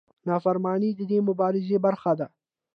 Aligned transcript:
نافرماني 0.27 0.89
د 0.95 1.01
دې 1.09 1.19
مبارزې 1.27 1.77
برخه 1.85 2.11
ده. 2.19 2.27